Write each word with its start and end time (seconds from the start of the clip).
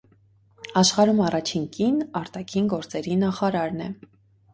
Աշխարհում 0.79 1.19
առաջին 1.25 1.67
կին 1.75 1.99
արտաքին 2.21 2.71
գործերի 2.73 3.19
նախարարն 3.25 3.85
է։ 3.89 3.91